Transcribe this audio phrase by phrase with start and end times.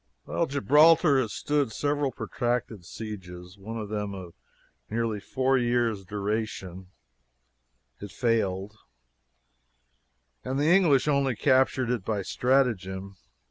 [0.47, 4.33] Gibraltar has stood several protracted sieges, one of them of
[4.89, 6.87] nearly four years' duration
[7.99, 8.79] (it failed),
[10.43, 13.15] and the English only captured it by stratagem.